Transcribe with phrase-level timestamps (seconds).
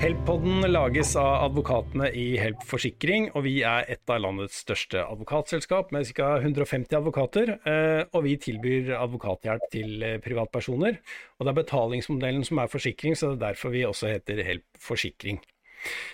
[0.00, 5.92] Help-podden lages av advokatene i Help Forsikring, og vi er et av landets største advokatselskap
[5.92, 6.30] med ca.
[6.40, 7.52] 150 advokater.
[7.68, 10.96] eh, Og vi tilbyr advokathjelp til eh, privatpersoner.
[11.36, 14.64] Og det er betalingsmodellen som er forsikring, så det er derfor vi også heter Help
[14.80, 15.42] Forsikring.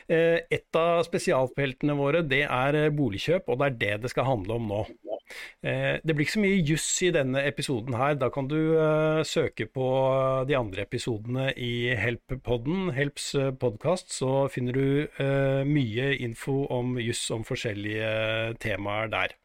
[0.09, 4.59] Eh, Et av spesialfeltene våre det er boligkjøp, og det er det det skal handle
[4.59, 4.83] om nå.
[5.63, 8.15] Eh, Det blir ikke så mye juss i denne episoden her.
[8.21, 9.89] Da kan du eh, søke på
[10.49, 14.87] de andre episodene i Help-podden, Helps podkast, så finner du
[15.23, 19.37] eh, mye info om juss om forskjellige temaer der.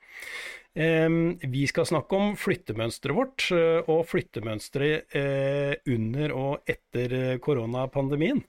[0.71, 8.39] Vi skal snakke om flyttemønsteret vårt, eh, og flyttemønsteret eh, under og etter eh, koronapandemien.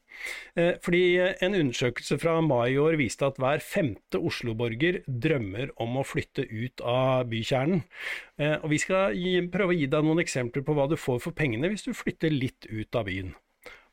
[0.85, 6.05] Fordi en undersøkelse fra mai i år viste at hver femte Oslo-borger drømmer om å
[6.05, 7.81] flytte ut av bykjernen.
[8.61, 9.17] Og vi skal
[9.55, 12.37] prøve å gi deg noen eksempler på hva du får for pengene hvis du flytter
[12.37, 13.33] litt ut av byen.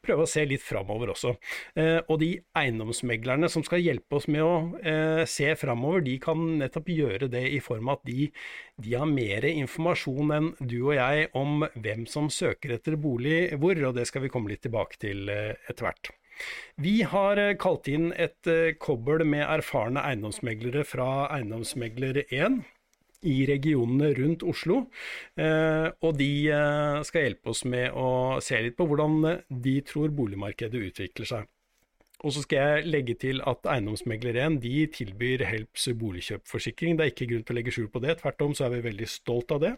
[0.10, 1.36] Prøve å se litt framover også.
[1.78, 6.42] Eh, og de eiendomsmeglerne som skal hjelpe oss med å eh, se framover, de kan
[6.64, 8.30] nettopp gjøre det i form av at de,
[8.82, 13.78] de har mer informasjon enn du og jeg om hvem som søker etter bolig hvor,
[13.90, 16.12] og det skal vi komme litt tilbake til eh, etter hvert.
[16.80, 18.48] Vi har kalt inn et
[18.80, 22.62] kobbel med erfarne eiendomsmeglere fra Eiendomsmegler1
[23.28, 24.84] i regionene rundt Oslo.
[25.40, 29.80] Eh, og de eh, skal hjelpe oss med å se litt på hvordan eh, de
[29.88, 31.50] tror boligmarkedet utvikler seg.
[32.20, 36.98] Og så skal jeg legge til at Eiendomsmegler1 de tilbyr Helps boligkjøpforsikring.
[37.00, 38.82] Det er ikke grunn til å legge skjul på det, tvert om så er vi
[38.90, 39.72] veldig stolt av det.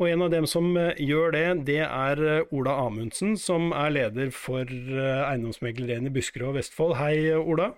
[0.00, 4.64] Og en av dem som gjør det, det er Ola Amundsen, som er leder for
[4.64, 6.96] eh, Eiendomsmegler1 i Buskerud og Vestfold.
[6.96, 7.74] Hei, Ola.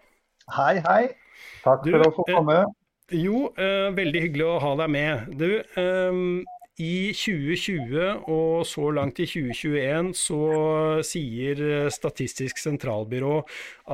[0.55, 1.02] Hei, hei.
[1.66, 2.60] Takk Du, for å få komme.
[3.09, 5.28] Jo, eh, veldig hyggelig å ha deg med.
[5.41, 5.48] Du,
[5.81, 6.19] eh,
[6.78, 10.41] i 2020 og så langt i 2021 så
[11.01, 13.39] sier eh, Statistisk sentralbyrå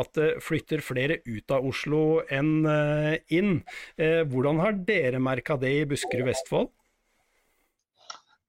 [0.01, 3.63] at det flytter flere ut av Oslo enn eh, inn.
[3.97, 6.73] Eh, hvordan har dere merka det i Buskerud Vestfold?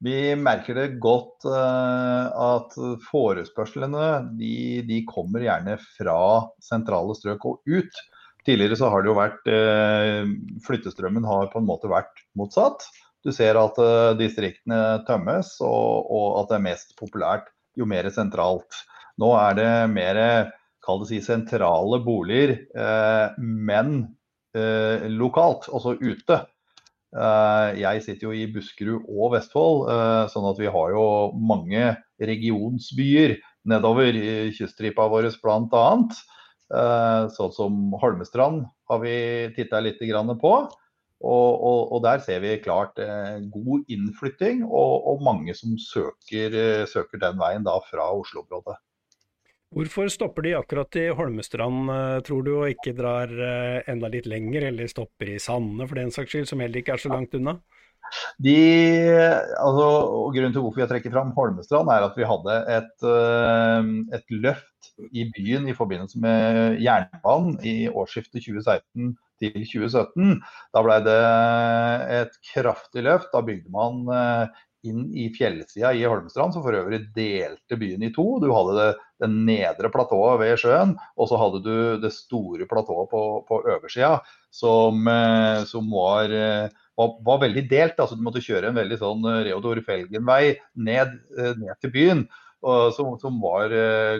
[0.01, 2.73] Vi merker det godt eh, at
[3.05, 4.09] forespørslene
[4.41, 6.19] de, de kommer gjerne fra
[6.57, 8.03] sentrale strøk og ut.
[8.45, 10.27] Tidligere så har det jo vært eh,
[10.65, 12.85] Flyttestrømmen har på en måte vært motsatt.
[13.25, 18.07] Du ser at eh, distriktene tømmes, og, og at det er mest populært jo mer
[18.13, 18.83] sentralt.
[19.21, 20.19] Nå er det mer
[20.85, 24.05] kall det si, sentrale boliger, eh, men
[24.55, 26.35] lokalt, altså ute.
[27.75, 29.81] Jeg sitter jo i Buskerud og Vestfold,
[30.31, 31.01] sånn at vi har jo
[31.35, 31.89] mange
[32.23, 33.35] regionsbyer
[33.67, 35.91] nedover i kyststripa vår bl.a.
[36.65, 39.17] Sånn som Holmestrand har vi
[39.53, 39.99] titta litt
[40.41, 40.53] på.
[41.23, 46.57] Og, og, og der ser vi klart eh, god innflytting, og, og mange som søker,
[46.59, 48.75] eh, søker den veien da fra Oslo-området.
[49.75, 54.27] Hvorfor stopper de akkurat i Holmestrand, eh, tror du, og ikke drar eh, enda litt
[54.29, 57.33] lenger, eller stopper i Sande for den saks skyld, som heller ikke er så langt
[57.39, 57.57] unna?
[58.43, 58.55] De,
[59.59, 59.87] altså,
[60.19, 64.35] og Grunnen til hvorfor jeg trekker fram Holmestrand, er at vi hadde et, eh, et
[64.45, 70.37] løft i byen i forbindelse med jernbanen i årsskiftet 2016 til 2017.
[70.75, 71.19] Da ble det
[72.21, 73.31] et kraftig løft.
[73.33, 78.11] Da bygde man eh, inn i fjellsida i Holmstrand, som for øvrig delte byen i
[78.15, 78.25] to.
[78.43, 78.87] Du hadde det,
[79.23, 84.17] det nedre platået ved sjøen, og så hadde du det store platået på, på oversida,
[84.53, 87.99] som, eh, som var eh, var, var veldig delt.
[87.99, 92.25] altså Du måtte kjøre en veldig sånn eh, Reodor Felgen-vei ned, ned til byen.
[92.95, 93.69] Som, som var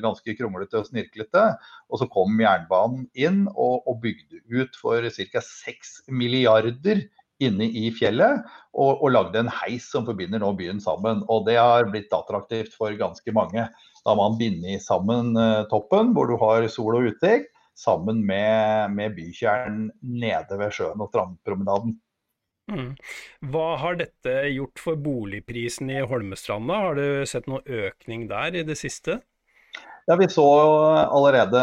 [0.04, 1.48] ganske kronglete og snirklete.
[1.90, 5.42] Og så kom jernbanen inn og, og bygde ut for ca.
[5.42, 7.02] 6 milliarder
[7.44, 8.46] inne i fjellet.
[8.76, 11.24] Og, og lagde en heis som forbinder nå byen sammen.
[11.32, 13.68] Og det har blitt attraktivt for ganske mange.
[14.06, 18.94] Da har man bindet sammen eh, toppen, hvor du har sol og utsikt, sammen med,
[18.96, 21.98] med bykjernen nede ved sjøen og strandpromenaden.
[22.72, 22.94] Mm.
[23.52, 26.80] Hva har dette gjort for boligprisen i Holmestranda?
[26.88, 29.20] Har du sett noen økning der i det siste?
[30.06, 30.46] Ja, Vi så
[31.10, 31.62] allerede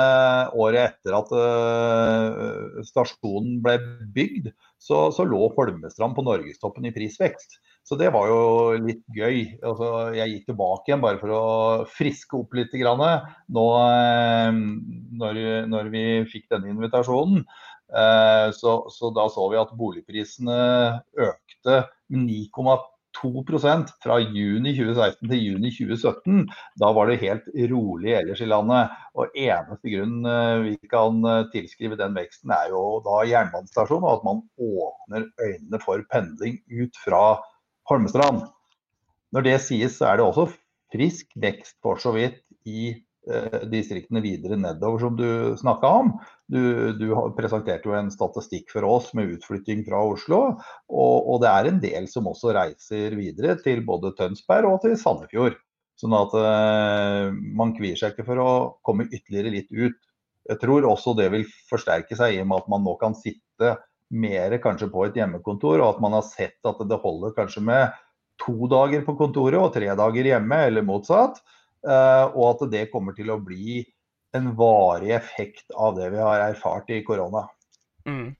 [0.59, 3.77] året etter at uh, stasjonen ble
[4.17, 4.49] bygd,
[4.83, 7.61] så, så, lå Holmestrand på norgestoppen i prisvekst.
[7.87, 8.41] Så det var jo
[8.83, 9.61] litt gøy.
[9.63, 11.45] Altså, jeg gikk tilbake igjen bare for å
[11.95, 12.75] friske opp litt.
[12.83, 13.03] Grann,
[13.47, 14.51] nå uh,
[15.23, 17.47] når, når, vi fikk denne invitasjonen.
[17.93, 20.59] Uh, så, så, da så vi at boligprisene
[21.31, 26.47] økte med 9,2% fra juni 2016 til juni 2017.
[26.81, 28.95] Da var det helt rolig ellers i landet.
[29.19, 30.25] Og eneste grunn
[30.67, 31.21] vi kan
[31.53, 36.99] tilskrive den veksten, er jo da jernbanestasjonen, og at man åpner øynene for pendling ut
[37.05, 37.23] fra
[37.91, 38.47] Holmestrand.
[39.33, 40.51] Når det sies, så er det også
[40.93, 43.01] frisk vekst for så vidt i eh,
[43.71, 46.09] distriktene videre nedover, som du snakka om.
[46.51, 50.41] Du, du, presenterte jo en statistikk for oss med utflytting fra Oslo.
[50.91, 54.97] Og, og, det er en del som også reiser videre til både Tønsberg og til
[54.99, 55.61] Sandefjord.
[56.03, 58.53] Sånn at eh, man kvier seg ikke for å
[58.83, 59.99] komme ytterligere litt ut.
[60.51, 63.77] Jeg tror også det vil forsterke seg i og med at man nå kan sitte
[64.13, 67.95] mer kanskje på et hjemmekontor, og at man har sett at det holder kanskje med
[68.43, 71.39] to dager på kontoret og tre dager hjemme, eller motsatt.
[71.83, 73.83] Eh, og at det kommer til å bli
[74.37, 77.47] en varig effekt av det vi har erfart i korona.
[78.03, 78.33] Mm.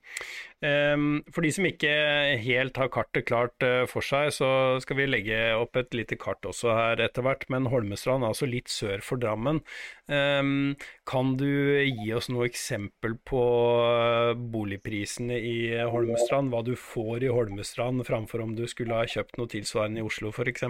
[0.63, 1.91] For de som ikke
[2.39, 4.47] helt har kartet klart eh, for seg, så
[4.83, 7.43] skal vi legge opp et lite kart også her etter hvert.
[7.51, 9.59] Men Holmestrand, altså litt sør for Drammen.
[10.07, 11.49] Kan du
[11.83, 13.43] gi oss noe eksempel på
[13.89, 15.57] eh, boligprisene i
[15.91, 16.53] Holmestrand?
[16.53, 20.31] Hva du får i Holmestrand framfor om du skulle ha kjøpt noe tilsvarende i Oslo
[20.31, 20.63] f.eks.?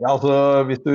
[0.00, 0.94] Ja, altså Hvis du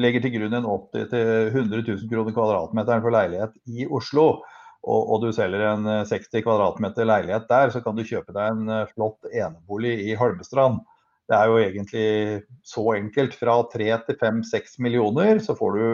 [0.00, 1.12] legger til grunn en 80
[1.54, 4.42] 000-100 000 kroner kvadratmeteren for leilighet i Oslo,
[4.82, 8.50] og, og, du selger en 60 kvm kvadratmeter leilighet der, så kan du kjøpe deg
[8.50, 10.80] en eh, flott enebolig i Holmestrand.
[11.30, 12.06] Det er jo egentlig
[12.66, 13.36] så enkelt.
[13.38, 15.84] Fra 3 til 5-6 millioner så får du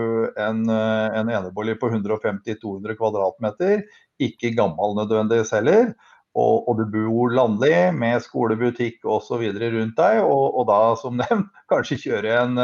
[0.40, 3.84] en, eh, en enebolig på 150-200 kvadratmeter.
[4.24, 5.92] Ikke gammel nødvendigvis heller.
[6.36, 9.48] Og, og, du bor landlig med skolebutikk osv.
[9.48, 10.20] rundt deg.
[10.22, 12.58] Og, og da som nevnt kanskje kjøre en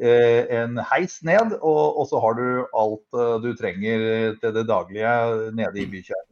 [0.00, 2.46] Eh, en heis ned, og, og, så har du
[2.80, 4.04] alt eh, du trenger
[4.40, 5.10] til det daglige
[5.52, 6.31] nede i bykjernen.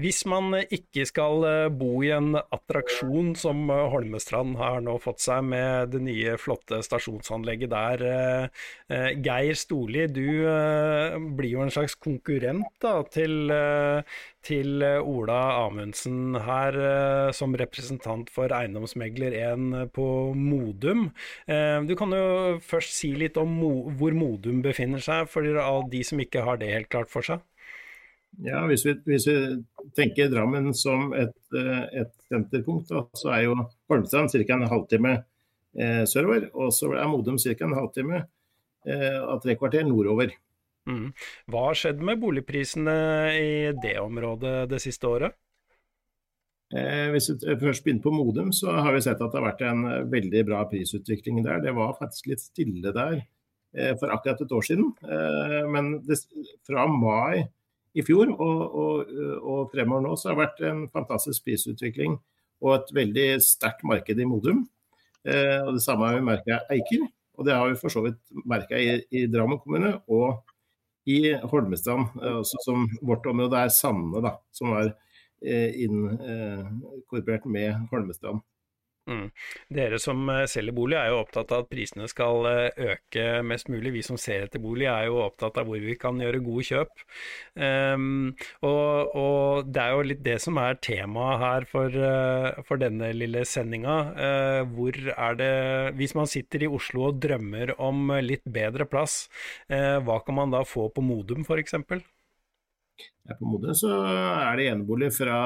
[0.00, 5.20] Hvis man ikke skal eh, bo i en attraksjon som eh, Holmestrand har nå fått
[5.20, 8.04] seg med det nye, flotte stasjonsanlegget der.
[8.88, 10.24] Eh, Geir Storli, du
[11.36, 13.52] blir jo en slags konkurrent da, til,
[14.40, 16.78] til Ola Amundsen her
[17.36, 20.06] som representant for Eiendomsmegler 1 på
[20.36, 21.10] Modum.
[21.46, 23.60] Du kan jo først si litt om
[23.98, 25.46] hvor Modum befinner seg, for
[25.92, 27.44] de som ikke har det helt klart for seg.
[28.40, 29.36] Ja, hvis vi, hvis vi,
[29.96, 33.56] tenker Drammen som et, eh, et senterpunkt, da, så er jo
[33.90, 34.54] Holmestrand ca.
[34.54, 35.12] en halvtime
[35.76, 36.48] eh, sørover.
[36.54, 37.52] Og så er Modum ca.
[37.66, 38.22] en halvtime
[38.88, 40.32] eh, av tre kvarter nordover.
[40.88, 41.12] Mm.
[41.52, 42.96] Hva har skjedd med boligprisene
[43.38, 43.52] i
[43.84, 45.36] det området det siste året?
[46.72, 49.64] Eh, hvis vi først begynner på Modum, så har vi sett at det har vært
[49.68, 51.60] en veldig bra prisutvikling der.
[51.60, 54.88] Det var faktisk litt stille der eh, for akkurat et år siden.
[55.04, 56.22] Eh, men det,
[56.66, 57.44] fra mai
[57.92, 62.16] i fjor og, og, og, fremover nå, så har det vært en fantastisk prisutvikling
[62.62, 64.62] og et veldig sterkt marked i Modum.
[65.26, 67.04] Eh, og Det samme har vi merka Eiker,
[67.36, 70.42] og det har vi for så vidt merka i, i, Drammen kommune og
[71.10, 74.92] i Holmestrand, eh, som vårt område er Sande, da, som er
[75.42, 78.42] eh, inkorporert med Holmestrand.
[79.10, 79.30] Mm.
[79.74, 83.66] Dere som eh, selger bolig er jo opptatt av at prisene skal eh, øke mest
[83.72, 83.96] mulig.
[83.96, 87.02] Vi som ser etter bolig er jo opptatt av hvor vi kan gjøre gode kjøp.
[87.58, 88.30] Um,
[88.62, 93.10] og, og, det er jo litt det som er temaet her for, uh, for denne
[93.16, 93.98] lille sendinga.
[94.14, 95.52] Uh, hvor er det
[95.98, 99.26] Hvis man sitter i Oslo og drømmer om litt bedre plass,
[99.66, 101.74] uh, hva kan man da få på Modum f.eks.?
[103.38, 105.38] På Modum så er det enebolig fra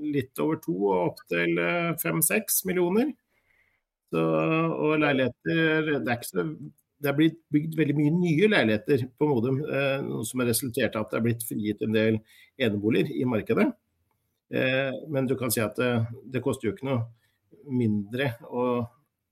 [0.00, 3.12] litt over to og opp til eh, fem-seks millioner.
[4.10, 6.44] Så, og leiligheter Det er så
[7.00, 10.96] det er blitt bygd veldig mye nye leiligheter på Modum, eh, noe som har resultert
[10.96, 12.18] i at det er blitt frigitt en del
[12.60, 13.70] eneboliger i markedet.
[14.52, 15.90] Eh, men du kan si at det,
[16.34, 17.06] det, koster jo ikke noe
[17.70, 18.64] mindre å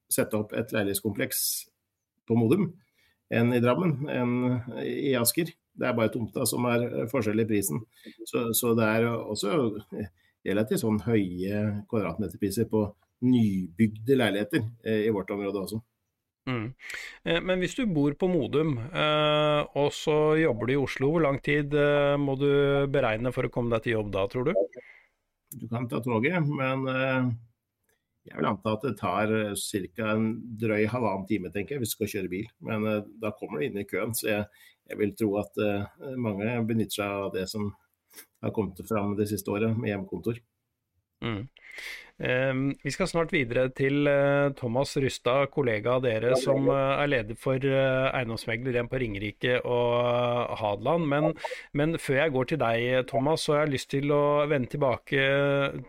[0.09, 1.41] sette opp et leilighetskompleks
[2.29, 2.71] på Modum
[3.29, 4.35] enn i Drammen, enn
[4.81, 5.53] i Asker.
[5.79, 7.83] Det er bare tomta som er eh, forskjell i prisen.
[8.27, 9.53] Så, så, det er også
[10.47, 12.87] relativt sånn høye kvadratmeterpriser på
[13.29, 15.81] nybygde leiligheter eh, i vårt område også.
[16.49, 16.69] Mm.
[17.29, 21.43] Eh, men hvis du bor på Modum, og så jobber du i Oslo, hvor lang
[21.45, 21.75] tid
[22.19, 22.49] må du
[22.91, 24.55] beregne for å komme deg til jobb da, tror du?
[25.59, 26.85] Du kan ta toget, men
[28.29, 30.11] jeg vil anta at det tar ca.
[30.13, 30.29] en
[30.61, 32.49] drøy halvannen time tenker jeg, hvis du skal kjøre bil.
[32.65, 32.87] Men
[33.23, 34.47] da kommer du inn i køen, så jeg,
[34.91, 37.71] jeg vil tro at uh, mange benytter seg av det som
[38.45, 40.39] har kommet fram det siste året med hjemmekontor.
[41.25, 41.49] Mm.
[42.19, 47.11] Ehm, vi skal snart videre til eh, Thomas Rustad, kollega av dere, som eh, er
[47.13, 51.07] leder for uh, eiendomsmegler på Ringerike og Hadeland.
[51.07, 51.29] Men,
[51.79, 55.29] men, før jeg går til deg, Thomas, så har jeg lyst til å vende tilbake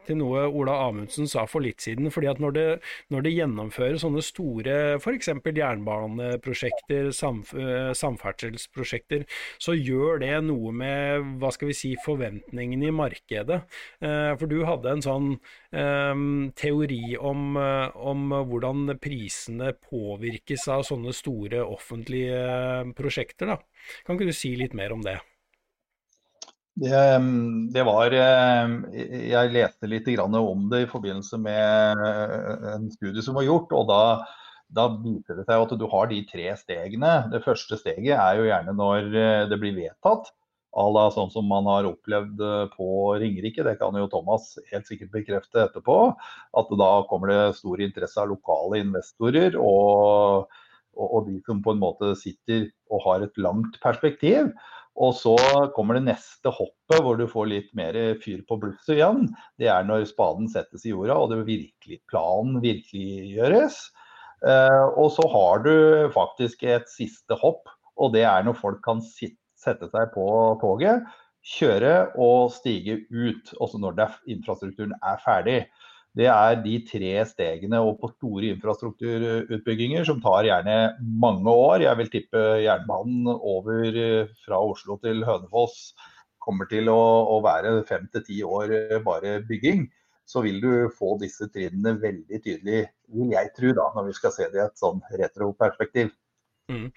[0.05, 2.11] til noe Ola Amundsen sa for litt siden.
[2.13, 2.67] fordi at når det,
[3.09, 5.31] når det gjennomføres sånne store f.eks.
[5.33, 7.55] jernbaneprosjekter, samf
[7.97, 9.25] samferdselsprosjekter,
[9.57, 13.61] så gjør det noe med hva skal vi si, forventningene i markedet.
[13.99, 15.29] For du hadde en sånn
[16.57, 17.57] teori om,
[17.95, 23.53] om, hvordan prisene påvirkes av sånne store offentlige prosjekter.
[23.53, 23.59] Da.
[24.05, 25.19] Kan ikke du si litt mer om det?
[26.79, 26.99] Det,
[27.75, 32.03] det var Jeg leste litt om det i forbindelse med
[32.75, 33.73] en studie som var gjort.
[33.75, 34.03] og da
[34.69, 37.13] da viser det seg at du har de tre stegene.
[37.33, 39.07] Det første steget er jo gjerne når
[39.49, 40.29] det blir vedtatt
[40.77, 42.87] à sånn som man har opplevd eh, på
[43.19, 43.63] Ringerike.
[43.65, 45.99] Det kan jo Thomas helt sikkert bekrefte etterpå.
[46.57, 50.49] At da kommer det stor interesse av lokale investorer og,
[50.95, 54.51] og, og, de som på en måte sitter og har et langt perspektiv.
[54.99, 55.35] Og så
[55.75, 59.29] kommer det neste hoppet hvor du får litt mer fyr på blusset igjen.
[59.57, 63.79] Det er når spaden settes i jorda og det virkelig, planen virkeliggjøres.
[64.45, 65.73] Eh, og så har du
[66.13, 70.25] faktisk et siste hopp, og det er når folk kan sitte sette seg på
[70.61, 71.05] toget,
[71.57, 73.53] kjøre og stige ut.
[73.59, 75.59] Også når er, infrastrukturen er ferdig.
[76.17, 80.77] Det er de tre stegene og på store infrastrukturutbygginger som tar gjerne
[81.21, 81.85] mange år.
[81.85, 85.93] Jeg vil tippe jernbanen over eh, fra Oslo til Hønefoss
[86.49, 86.99] kommer til å,
[87.35, 89.85] å være fem til ti år eh, bare bygging.
[90.29, 92.83] Så vil du få disse trinnene veldig tydelig,
[93.15, 96.11] vil jeg tro, da, når vi skal se det i et sånn retroperspektiv.
[96.69, 96.89] Mm.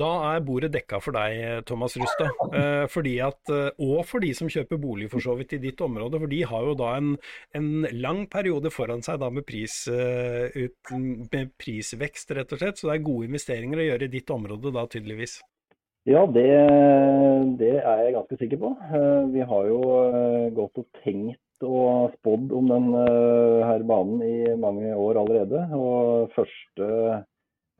[0.00, 2.32] Da er bordet dekka for deg, Thomas Rustad.
[2.58, 5.80] Eh, fordi at, eh, og for de som kjøper bolig for så vidt i ditt
[5.84, 7.12] område, for de har jo da en,
[7.58, 7.68] en
[8.00, 12.80] lang periode foran seg da med, pris, ut, med, prisvekst, rett og slett.
[12.80, 15.38] Så det er gode investeringer å gjøre i ditt område da, tydeligvis.
[16.08, 16.46] Ja, det,
[17.60, 18.72] det er jeg ganske sikker på.
[19.34, 19.80] Vi har jo
[20.56, 23.02] gått og tenkt og spådd om denne
[23.66, 25.66] her banen i mange år allerede.
[25.76, 26.88] Og første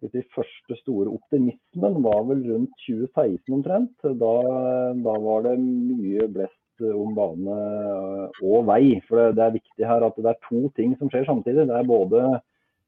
[0.06, 3.94] de første store optimismen var vel rundt 2016 omtrent.
[4.02, 4.34] Da,
[5.04, 7.56] da var det mye blest om bane
[8.38, 8.98] og vei.
[9.08, 11.66] For det, er viktig her at det er to ting som skjer samtidig.
[11.66, 12.22] Det er både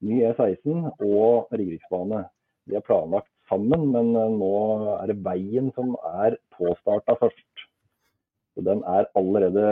[0.07, 2.25] ny E16 og Ringeriksbane.
[2.71, 4.55] De er planlagt sammen, men nå
[5.01, 7.67] er det veien som er påstarta først.
[8.55, 9.67] Så den er allerede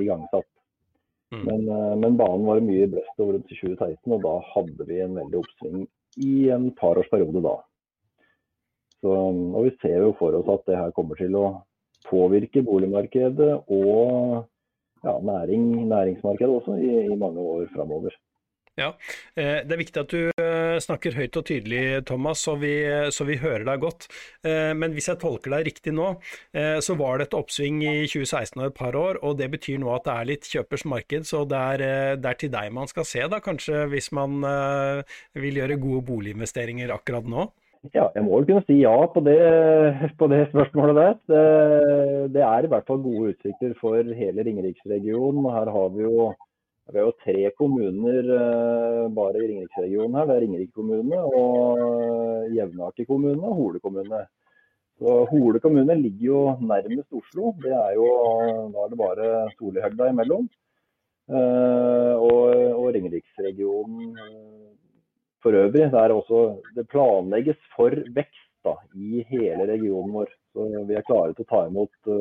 [0.00, 0.50] igangsatt.
[1.34, 1.44] Mm.
[1.46, 1.62] Men,
[2.02, 5.86] men, banen var mye blest over rundt 2016, og da hadde vi en veldig oppsving
[6.16, 7.54] i en parårsperiode da.
[9.04, 11.46] Så, og vi ser jo for oss at det her kommer til å
[12.08, 14.44] påvirke boligmarkedet og
[15.04, 18.14] ja, næring, næringsmarkedet også i, i mange år framover.
[18.74, 18.88] Ja,
[19.38, 22.72] eh, Det er viktig at du eh, snakker høyt og tydelig, Thomas, så vi,
[23.14, 24.08] så vi, hører deg godt.
[24.42, 26.08] Eh, men hvis jeg tolker deg riktig nå,
[26.82, 29.92] så var det et oppsving i 2016 og et par år, og det betyr nå
[29.94, 31.84] at det er litt kjøpers marked, så det er,
[32.18, 34.42] det er til deg man skal se, da kanskje, hvis man
[35.38, 37.46] vil gjøre gode boliginvesteringer akkurat nå?
[37.92, 39.38] Ja, jeg må vel kunne si ja på det,
[40.18, 41.14] på det spørsmålet der.
[41.30, 41.44] Det,
[42.36, 45.50] det, er i hvert fall gode utsikter for hele Ringeriksregionen.
[45.52, 46.30] Her har vi jo
[46.92, 50.26] vi har jo tre kommuner uh, bare i Ringeriksregionen her.
[50.28, 54.20] Det er Ringerike kommune, og uh, Jevnaker kommune og Hole kommune.
[55.00, 57.54] Så Hole kommune ligger jo nærmest Oslo.
[57.64, 58.08] Det er jo,
[58.74, 60.48] Da er det bare Solihøgda imellom.
[61.24, 64.12] Uh, og, og Ringeriksregionen
[65.40, 65.88] for øvrig.
[65.88, 66.44] Det, også,
[66.76, 70.36] det planlegges for vekst da, i hele regionen vår.
[70.52, 72.12] Så vi er klare til å ta imot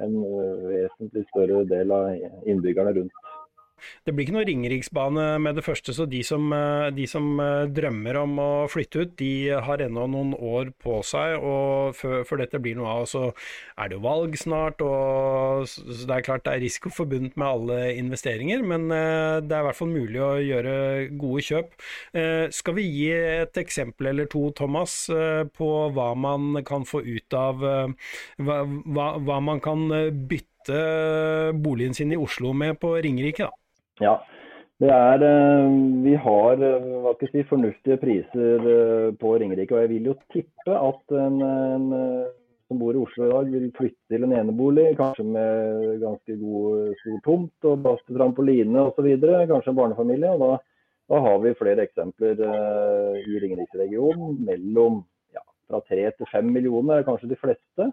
[0.00, 0.14] en
[0.66, 2.10] vesentlig større del av
[2.50, 3.30] innbyggerne rundt.
[4.06, 7.66] Det blir ikke noe Ringeriksbane med det første, så de som, eh, de som, eh,
[7.66, 12.38] drømmer om å flytte ut, de har ennå noen år på seg og før, før,
[12.38, 13.06] dette blir noe av.
[13.06, 13.34] Så
[13.78, 17.78] er det jo valg snart, og det er klart det er risiko forbundet med alle
[17.96, 21.70] investeringer, men eh, det er i hvert fall mulig å gjøre gode kjøp.
[22.52, 27.60] Skal vi gi et eksempel eller to, Thomas, på hva man kan få ut av
[27.60, 29.86] hva, hva, hva man kan
[30.30, 30.80] bytte
[31.62, 33.48] boligen sin i Oslo med på Ringerike?
[33.48, 33.59] da?
[34.00, 34.16] Ja,
[34.80, 35.72] det er, eh,
[36.04, 39.76] vi har eh, hva skal jeg si, fornuftige priser eh, på Ringerike.
[39.76, 41.90] Og jeg vil jo tippe at en, en
[42.70, 46.96] som bor i Oslo i dag, vil flytte til en enebolig, kanskje med ganske god
[47.02, 49.10] stor tomt og plass til trampoline osv.
[49.50, 50.32] Kanskje en barnefamilie.
[50.32, 50.50] og da,
[51.12, 52.40] da, har vi flere eksempler
[53.20, 54.38] i Ringeriksregionen.
[54.48, 55.02] Mellom
[55.34, 57.90] ja, fra tre til fem millioner er kanskje de fleste.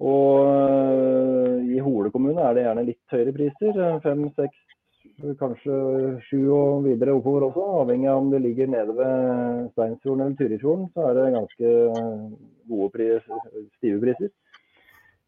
[0.00, 3.82] Og i Hole kommune er det gjerne litt høyere priser.
[4.06, 4.64] Fem, seks,
[5.38, 5.74] kanskje
[6.26, 7.64] sju og videre oppover også.
[7.82, 11.74] Avhengig av om det ligger nede ved Steinsfjorden eller Turifjorden, så er det ganske
[12.70, 13.28] gode pris,
[13.78, 14.32] stive priser.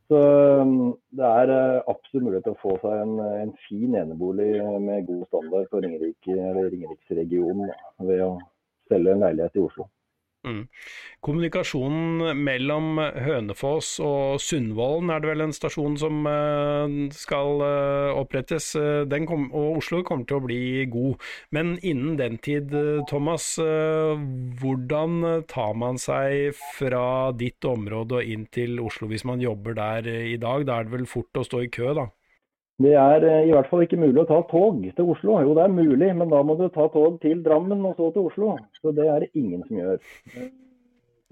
[0.07, 0.19] Så
[0.63, 4.53] um, det er uh, absolutt mulighet til å få seg en, en fin enebolig
[4.85, 6.37] med god standard på Ringerike,
[6.71, 7.73] Ringeriksregionen
[8.07, 8.37] ved å
[8.87, 9.89] selge en leilighet i Oslo.
[10.47, 10.63] Mm.
[11.27, 18.69] Kommunikasjonen mellom Hønefoss og Sundvolden er det vel en stasjon som uh, skal uh, opprettes.
[19.11, 20.61] Den kom, og Oslo kommer til å bli
[20.93, 21.25] god.
[21.57, 22.71] Men innen den tid,
[23.11, 29.77] Thomas, hvordan tar man seg fra ditt område og inn til Oslo hvis man jobber
[29.79, 30.67] der i dag?
[30.69, 32.09] Da er det vel fort å stå i kø, da?
[32.83, 35.39] Det er i hvert fall ikke mulig å ta tog til Oslo.
[35.41, 38.29] Jo, det er mulig, men da må du ta tog til Drammen og så til
[38.29, 38.57] Oslo.
[38.83, 40.03] Så det er det ingen som gjør.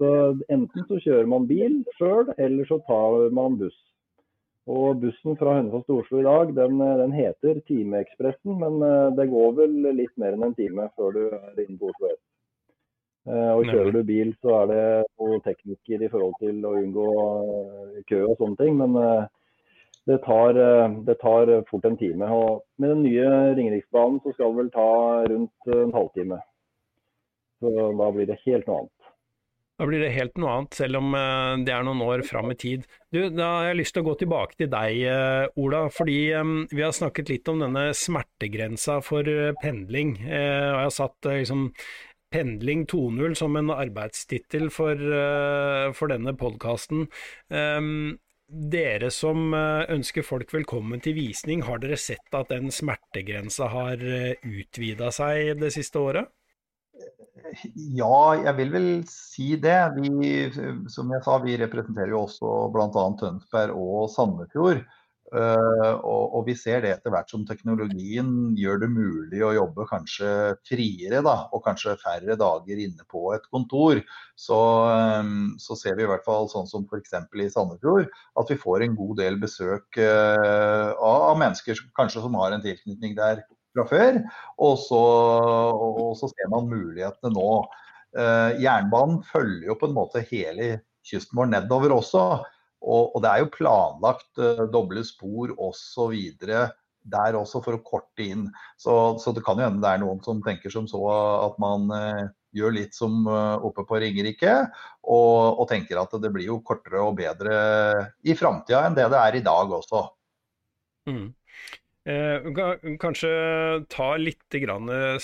[0.01, 0.13] Så
[0.51, 3.77] Enten så kjører man bil sjøl, eller så tar man buss.
[4.65, 9.27] Og Bussen fra Hønefoss til Oslo i dag, den, den heter Timeekspressen, men eh, det
[9.29, 12.21] går vel litt mer enn en time før du er inne på Oslo S.
[13.29, 14.85] Eh, og Kjører du bil, så er det
[15.21, 18.81] noen teknikker i forhold til å unngå eh, kø og sånne ting.
[18.81, 18.97] Men
[20.05, 20.57] det tar,
[21.05, 22.29] det tar, fort en time.
[22.29, 24.89] Og med den nye Ringeriksbanen så skal det vel ta
[25.31, 26.39] rundt en halvtime.
[27.63, 29.11] Så da blir det helt noe annet.
[29.75, 32.55] Da blir det helt noe annet, selv om eh, det er noen år fram i
[32.59, 32.85] tid.
[33.11, 35.85] Du, da har jeg lyst til å gå tilbake til deg, eh, Ola.
[35.91, 36.17] Fordi
[36.71, 39.27] vi har snakket litt om denne smertegrensa for
[39.59, 40.15] pendling.
[40.23, 41.71] Og jeg har satt liksom
[42.35, 44.99] Pendling 2.0 som en arbeidstittel for,
[45.95, 47.05] for denne podkasten.
[48.45, 54.03] Dere som ønsker folk velkommen til visning, har dere sett at den smertegrensa har
[54.45, 56.29] utvida seg det siste året?
[57.95, 59.79] Ja, jeg vil vel si det.
[59.97, 60.31] Vi,
[60.91, 63.05] som jeg sa, vi representerer jo også bl.a.
[63.19, 64.83] Tønsberg og Sandefjord.
[65.35, 69.87] Uh, og, og, vi ser det etter hvert som teknologien gjør det mulig å jobbe
[69.89, 70.29] kanskje
[70.67, 73.99] friere, da, og kanskje færre dager inne på et kontor.
[74.39, 74.59] Så,
[75.19, 77.17] um, så ser vi i hvert fall sånn som f.eks.
[77.19, 78.07] i Sandefjord,
[78.39, 83.17] at vi får en god del besøk uh, av, mennesker kanskje som har en tilknytning
[83.17, 83.43] der
[83.75, 84.21] fra før.
[84.63, 85.01] Og så,
[85.75, 87.49] og så ser man mulighetene nå.
[88.15, 92.25] Eh, jernbanen følger jo på en måte hele kysten vår nedover også.
[92.83, 96.15] Og, og det er jo planlagt uh, doble spor osv.
[97.05, 98.47] der også for å korte inn.
[98.81, 101.01] Så, så, det kan jo hende det er noen som tenker som så
[101.45, 104.57] at man uh, gjør litt som uh, oppe på Ringerike,
[105.03, 107.55] og, og, tenker at det blir jo kortere og bedre
[108.23, 110.05] i framtida enn det det er i dag også.
[111.09, 111.27] Mm.
[112.05, 112.43] Eh,
[113.01, 113.29] kanskje
[113.89, 114.57] ta litt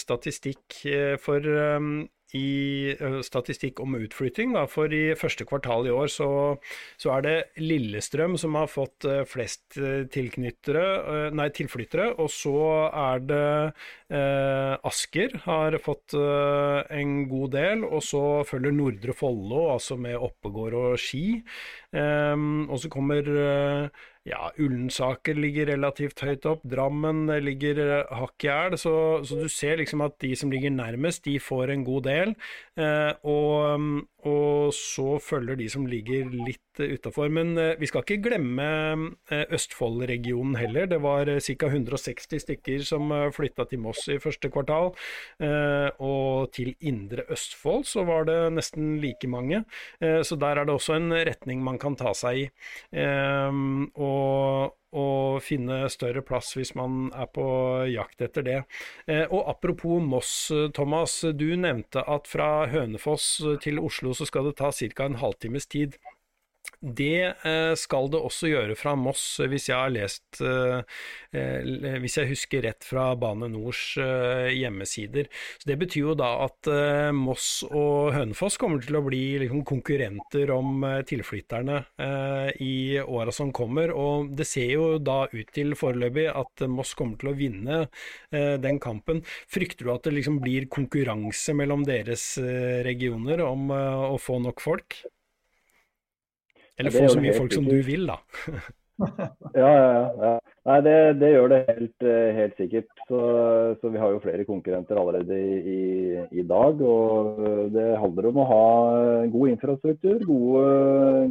[0.02, 1.46] statistikk eh, for
[2.38, 4.56] i statistikk om utflytting.
[4.56, 4.66] Da.
[4.70, 6.30] For i første kvartal i år så,
[7.02, 12.08] så, er det Lillestrøm som har fått flest nei, tilflyttere.
[12.22, 12.56] Og så
[12.90, 13.48] er det
[14.14, 17.86] eh, Asker har fått eh, en god del.
[17.88, 21.42] Og så følger Nordre Follo, altså med Oppegård og Ski.
[21.92, 23.28] Eh, og så kommer
[24.30, 26.62] ja, Ullensaker ligger relativt høyt opp.
[26.70, 28.78] Drammen ligger eh, hakk i hæl.
[28.78, 28.94] Så,
[29.26, 32.34] så, du ser liksom at de som ligger nærmest, de får en god del.
[32.78, 33.88] Eh, og,
[34.22, 37.34] og, så følger de som ligger litt utafor.
[37.34, 38.68] Men eh, vi skal ikke glemme
[39.32, 40.86] eh, Østfold-regionen heller.
[40.92, 41.72] Det var eh, ca.
[41.74, 44.94] 160 stykker som eh, flytta til Moss i første kvartal.
[45.42, 46.21] og
[46.54, 49.64] til Indre Østfold så var det nesten like mange.
[50.00, 52.46] så der er det også en retning man kan ta seg i.
[53.96, 57.46] og og, og, finne større plass hvis man er på
[57.92, 58.60] jakt etter det.
[59.08, 61.22] Eh, og Apropos Moss, Thomas.
[61.36, 63.34] Du nevnte at fra Hønefoss
[63.64, 65.06] til Oslo så skal det ta ca.
[65.06, 65.98] en halvtimes tid.
[66.82, 70.82] Det eh, skal det også gjøre fra Moss, hvis jeg har lest eh,
[72.02, 75.30] Hvis jeg husker rett fra Bane Nors eh, hjemmesider.
[75.62, 76.70] Så Det betyr jo da at
[77.14, 81.78] Moss og Hønefoss kommer til å bli liksom, konkurrenter om tilflytterne
[82.64, 83.94] i åra som kommer.
[83.94, 87.82] Og det ser jo da ut til foreløpig at Moss kommer til å vinne
[88.32, 89.22] den kampen.
[89.52, 92.34] Frykter du at det liksom blir konkurranse mellom deres
[92.88, 95.04] regioner om å få nok folk?
[96.80, 98.20] Eller få så mye folk som du vil, da.
[99.58, 100.32] ja, ja, ja.
[100.70, 102.90] Nei, det, det gjør det helt, eh, helt sikkert.
[103.10, 103.20] Så,
[103.82, 106.82] så, vi har jo flere konkurrenter allerede i, i, i, dag.
[106.86, 108.66] Og det handler om å ha
[109.34, 110.68] god infrastruktur, gode,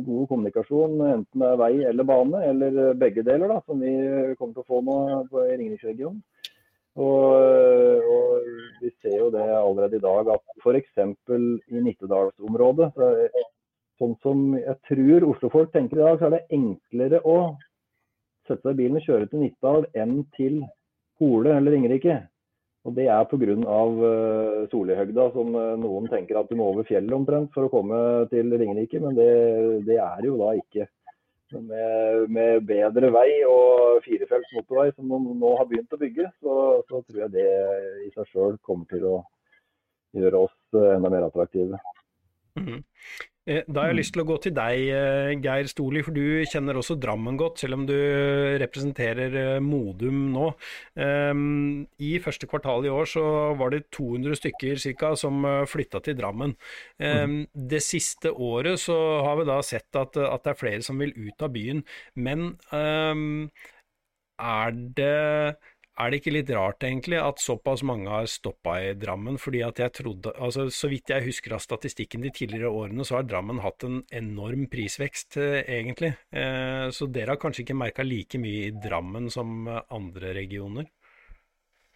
[0.08, 3.94] god kommunikasjon, enten det er vei eller bane, eller begge deler, da, som vi
[4.40, 4.98] kommer til å få nå
[5.30, 6.22] på Ringeriksregionen.
[6.98, 8.48] Og, og,
[8.80, 11.04] vi ser jo det allerede i dag at f.eks.
[11.70, 12.90] i Nittedalsområdet
[14.00, 17.38] sånn som jeg tror Oslo-folk tenker i dag, så er det enklere å
[18.48, 20.60] sette seg i bilen og kjøre til Nittedal enn til
[21.20, 22.20] Hole eller Ringerike.
[22.88, 23.56] Og Det er pga.
[23.60, 27.98] Uh, Solihøgda, som uh, noen tenker at du må over fjellet omtrent for å komme
[28.32, 29.28] til Ringerike, men det,
[29.88, 30.88] det er jo da ikke.
[31.50, 36.56] Med, med, bedre vei og firefelts motorvei som de nå har begynt å bygge, så,
[36.86, 37.48] så tror jeg det
[38.06, 39.16] i seg sjøl kommer til å
[40.16, 41.80] gjøre oss uh, enda mer attraktive.
[42.56, 42.80] Mm.
[43.50, 46.44] Eh, da har jeg lyst til å gå til deg, eh, Geir Stoli, for du
[46.46, 47.96] kjenner også Drammen godt, selv om du
[48.62, 50.52] representerer eh, Modum nå.
[50.96, 53.24] Ehm, I første kvartal i år så
[53.58, 56.54] var det 200 stykker cirka, som flytta til Drammen.
[57.00, 60.98] Ehm, det siste året så har vi da sett at, at det er flere som
[61.02, 61.82] vil ut av byen.
[62.14, 63.50] Men um,
[64.38, 65.56] er det
[66.00, 69.36] er det ikke litt rart egentlig at såpass mange har stoppa i Drammen?
[69.40, 73.18] fordi at jeg trodde, altså Så vidt jeg husker av statistikken de tidligere årene, så
[73.18, 76.14] har Drammen hatt en enorm prisvekst, eh, egentlig.
[76.32, 80.86] Eh, så dere har kanskje ikke merka like mye i Drammen som andre regioner?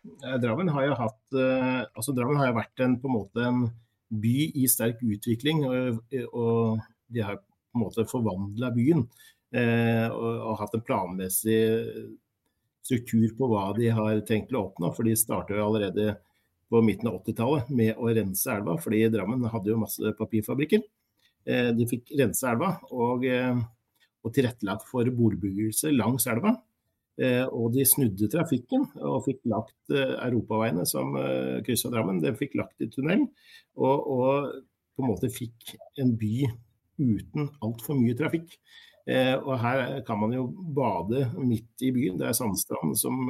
[0.05, 3.63] Drammen har jo hatt, eh, altså Drammen har jo vært en, på en måte en
[4.11, 5.65] by i sterk utvikling.
[5.65, 9.07] Og, og de har på en måte forvandla byen.
[9.55, 11.61] Og, og hatt en planmessig
[12.85, 14.93] struktur på hva de har tenkt å oppnå.
[14.95, 16.19] For de starta allerede
[16.73, 20.85] på midten av 80-tallet med å rense elva, fordi Drammen hadde jo masse papirfabrikker.
[21.45, 23.59] Eh, de fikk rense elva og, eh,
[24.25, 26.55] og tilrettelagt for boligbyggelse langs elva.
[27.21, 31.13] Eh, og de snudde trafikken og fikk lagt europaveiene som
[31.63, 33.29] kryssa Drammen, de fikk lagt i tunnel.
[33.77, 34.49] Og, og
[34.97, 36.49] på en måte fikk en by
[36.99, 38.57] uten altfor mye trafikk.
[39.07, 42.19] Eh, og her kan man jo bade midt i byen.
[42.21, 43.29] Det er sandstrand som,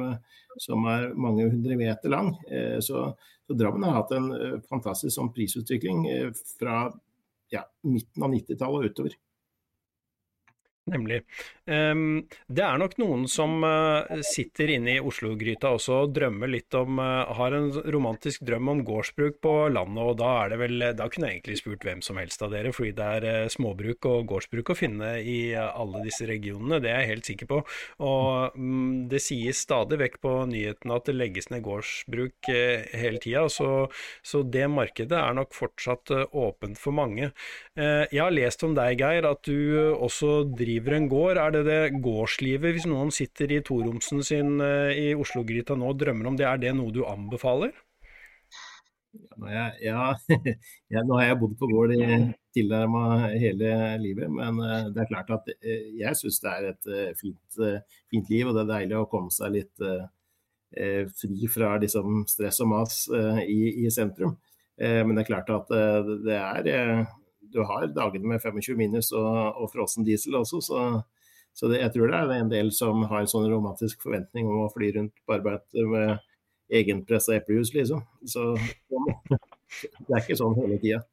[0.61, 2.31] som er mange hundre meter lang.
[2.47, 3.09] Eh, så,
[3.47, 6.07] så, Drammen har hatt en eh, fantastisk sånn prisutvikling
[6.55, 6.87] fra
[7.53, 9.17] ja, midten av 90-tallet og utover.
[10.85, 11.23] Nemlig.
[11.65, 16.99] Det er nok noen som uh, sitter inne i Oslo-gryta også og drømmer litt om
[17.01, 21.07] uh, Har en romantisk drøm om gårdsbruk på landet, og da er det vel Da
[21.09, 24.69] kunne jeg egentlig spurt hvem som helst av dere, fordi det er småbruk og gårdsbruk
[24.69, 27.59] å finne i alle disse regionene, det er jeg helt sikker på.
[28.05, 33.47] Og um, det sies stadig vekk på nyhetene at det legges ned gårdsbruk hele tida,
[33.49, 33.87] så,
[34.21, 37.31] så, det markedet er nok fortsatt åpent for mange.
[37.73, 41.37] jeg har lest om deg, Geir, at du også driver driver en gård.
[41.37, 45.99] Er det det gårdslivet, hvis noen sitter i toromsen sin eh, i Oslo-gryta nå og
[45.99, 47.73] drømmer om det, er det noe du anbefaler?
[49.47, 50.09] Ja, ja,
[50.91, 52.03] ja, nå har jeg bodd på gård i
[52.55, 56.89] tilnærma hele livet, men eh, det er klart at eh, jeg syns det er et
[57.19, 57.59] fint,
[58.11, 58.49] fint, liv.
[58.49, 59.87] Og det er deilig å komme seg litt
[61.15, 63.05] fri fra liksom, stress og mas
[63.47, 64.33] i, i, sentrum.
[64.75, 67.05] Men det er klart at det er
[67.55, 70.83] du har dagene med 25 minus og, og frossen diesel også, så,
[71.55, 74.65] så det, jeg tror det er en del som har en sånn romantisk forventning om
[74.65, 76.17] å fly rundt på arbeid med
[76.75, 78.01] egenpressa eplejus, liksom.
[78.25, 81.03] Så det er ikke sånn hele tida.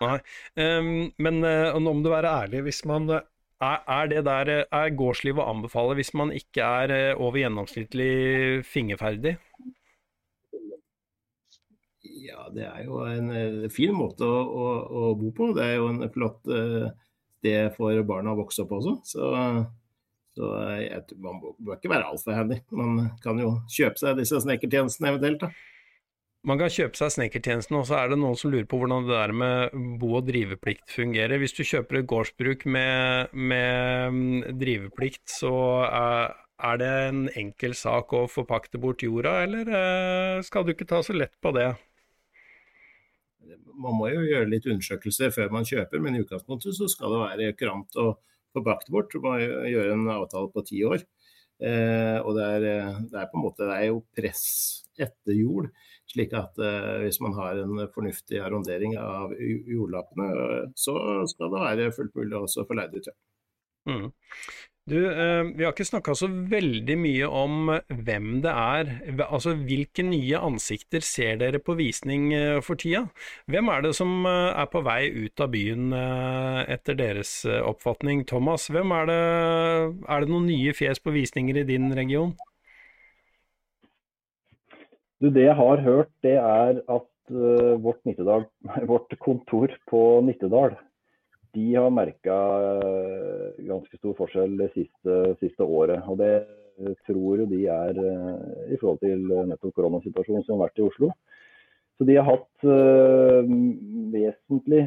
[0.00, 0.16] Nei,
[0.56, 3.26] um, men uh, om du er ærlig, hvis man er,
[3.60, 9.34] er, det der er gårdslivet å anbefale hvis man ikke er over gjennomsnittlig fingerferdig?
[12.10, 14.66] Ja, det er jo en uh, fin måte å, å,
[15.00, 15.52] å, bo på.
[15.56, 16.90] Det er jo en flott uh,
[17.38, 18.96] sted for barna å vokse opp også.
[19.06, 19.32] Så,
[20.36, 22.60] så jeg, man bør ikke være altfor handy.
[22.74, 25.46] Man kan jo kjøpe seg disse snekkertjenestene eventuelt.
[25.46, 25.52] da.
[26.48, 29.12] Man kan kjøpe seg snekkertjenesten, og så er det noen som lurer på hvordan det
[29.12, 31.36] der med bo- og driveplikt fungerer.
[31.40, 35.52] Hvis du kjøper et gårdsbruk med, med mm, driveplikt, så
[35.84, 36.32] er,
[36.64, 41.16] er, det en enkel sak å forpakte bort jorda, eller skal du ikke ta så
[41.16, 41.74] lett på det?
[43.80, 47.22] Man må jo gjøre litt undersøkelser før man kjøper, men i utgangspunktet så skal det
[47.22, 49.14] være kurant få bakt bort.
[49.16, 51.04] Man må gjøre en avtale på ti år.
[51.60, 52.66] Eh, og det er,
[53.10, 54.44] det er, på en måte det er jo press
[55.00, 55.68] etter jord,
[56.08, 60.30] slik at eh, hvis man har en fornuftig arrondering av jordlappene,
[60.72, 60.96] så
[61.28, 63.10] skal det være fullt mulig også å få leid ut.
[63.10, 63.16] Ja.
[63.90, 64.08] Mm.
[64.88, 67.68] Du, eh, vi har ikke snakka så veldig mye om
[68.06, 68.88] hvem det er.
[69.26, 73.04] Altså hvilke nye ansikter ser dere på visning eh, for tida?
[73.50, 78.24] Hvem er det som eh, er på vei ut av byen etter deres oppfatning?
[78.26, 79.20] Thomas, hvem er det,
[80.08, 82.34] er det noen nye fjes på visninger i din region?
[85.20, 87.08] Du, det jeg har hørt, det er at
[87.84, 88.00] vårt,
[88.94, 90.80] vårt kontor på Nittedal
[91.54, 92.36] de har merka
[93.58, 96.02] ganske stor forskjell det siste, siste, året.
[96.10, 96.34] Og det
[97.06, 101.10] tror jo de er eh, i forhold til nettopp koronasituasjonen som har vært i Oslo.
[102.00, 103.44] Så de har hatt uh,
[104.08, 104.86] vesentlig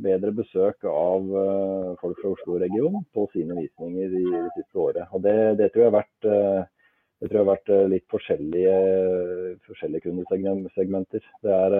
[0.00, 5.12] bedre besøk av uh, folk fra Oslo-regionen på sine visninger i det siste året.
[5.12, 8.78] Og det, det tror jeg har vært, uh, jeg har vært litt forskjellige,
[9.68, 11.28] forskjellige kundesegmenter.
[11.44, 11.76] Det er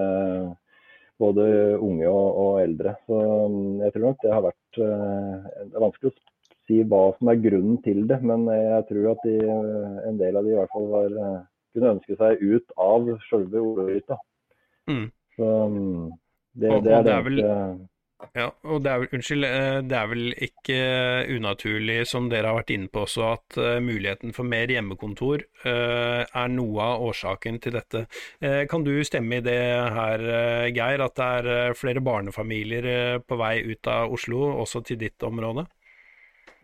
[1.19, 1.45] både
[1.83, 2.95] unge og, og, eldre.
[3.07, 6.17] Så mm, jeg tror nok det har vært eh, Det er vanskelig å
[6.69, 9.37] si hva som er grunnen til det, men jeg tror at de,
[10.09, 11.39] en del av de i hvert fall var, eh,
[11.75, 14.19] kunne ønske seg ut av selve Olehytta.
[14.91, 15.07] Mm.
[15.37, 16.11] Så mm,
[16.59, 17.41] det, det, er det, vel...
[18.35, 20.79] Ja, og det er, unnskyld, eh, det er vel ikke
[21.37, 26.27] unaturlig, som dere har vært inne på også, at uh, muligheten for mer hjemmekontor uh,
[26.27, 28.05] er noe av årsaken til dette.
[28.71, 29.55] Kan du stemme i det
[29.95, 30.25] her,
[30.75, 35.69] Geir, at det er flere barnefamilier på vei ut av Oslo, også til ditt område?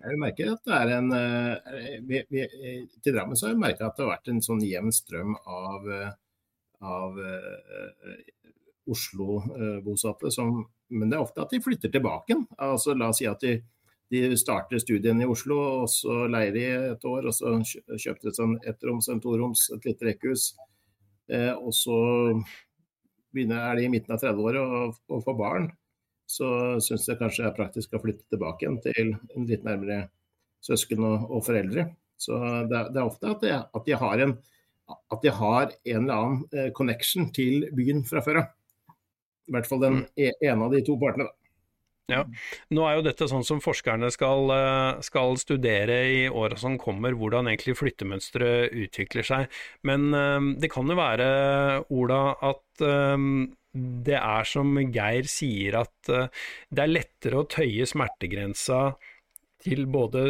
[0.05, 1.11] Jeg merker at det er en
[2.05, 2.43] vi, vi,
[3.01, 5.87] Til Drammen så har jeg merka at det har vært en sånn jevn strøm av,
[6.85, 7.21] av
[8.91, 10.59] Oslo-bosatte som
[10.91, 12.37] men det er ofte at de flytter tilbake.
[12.63, 13.57] Altså, la oss si at de,
[14.13, 18.33] de starter studien i Oslo, og så leier de et år, og så kjøpte de
[18.33, 20.51] et sånn ettroms, en toroms, et lite rekkehus.
[21.33, 21.97] Eh, og så
[23.35, 25.71] begynner, er de i midten av 30-året og, og får barn.
[26.31, 26.49] Så
[26.85, 30.07] syns jeg kanskje det er praktisk å flytte tilbake igjen til en litt nærmere
[30.65, 31.91] søsken og, og foreldre.
[32.21, 32.39] Så
[32.71, 34.35] det det er ofte at de, at de, har en
[35.13, 38.53] at de har en eller annen eh, connection til byen fra før av.
[39.49, 40.05] I hvert fall den mm.
[40.17, 41.39] e, ene av de to partene, da.
[42.13, 42.21] Ja,
[42.77, 47.17] Nå er jo dette sånn som forskerne skal, eh, skal studere i åra som kommer,
[47.17, 49.55] hvordan egentlig flyttemønsteret utvikler seg.
[49.89, 51.29] Men um, det kan jo være,
[51.97, 58.83] Ola, at um, det er som Geir sier, at det er lettere å tøye smertegrensa
[59.65, 60.29] til både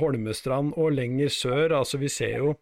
[0.00, 1.76] Holmestrand og lenger sør.
[1.82, 2.56] Altså Vi ser jo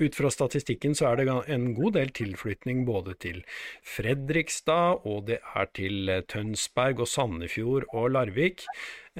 [0.00, 3.42] ut fra statistikken så er det en god del tilflytning både til
[3.86, 8.64] Fredrikstad, og det er til eh, Tønsberg og Sandefjord og Larvik.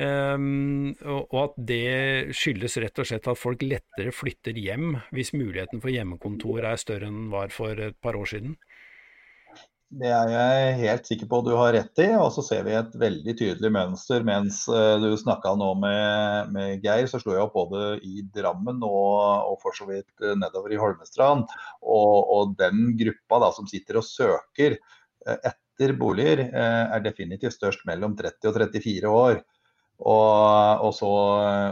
[0.01, 5.83] Um, og at det skyldes rett og slett at folk lettere flytter hjem hvis muligheten
[5.83, 8.55] for hjemmekontor er større enn den var for et par år siden.
[9.91, 12.13] Det er jeg helt sikker på du har rett i.
[12.15, 14.23] Og så ser vi et veldig tydelig mønster.
[14.27, 18.85] Mens eh, du snakka nå med, med, Geir, så slo jeg opp både i Drammen
[18.87, 21.51] og, og for så vidt eh, nedover i Holmestrand.
[21.83, 27.87] Og, og den gruppa da, som sitter og søker eh, etter boliger, er definitivt størst
[27.89, 29.39] mellom 30 og 34 år.
[30.01, 31.09] Og, og, så,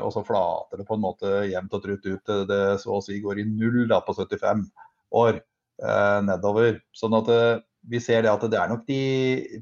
[0.00, 2.32] og, så, flater det på en måte jevnt og trutt ut.
[2.48, 4.64] Det så å si går i null da på 75
[5.20, 5.42] år
[6.24, 6.80] nedover.
[6.96, 7.28] Sånn at
[7.88, 9.00] vi ser det at det er nok de